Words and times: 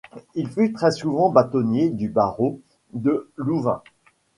Il 0.33 0.47
fut 0.49 0.73
très 0.73 0.89
souvent 0.89 1.29
bâtonnier 1.29 1.91
du 1.91 2.09
barreau 2.09 2.59
de 2.93 3.29
Louvain. 3.37 3.83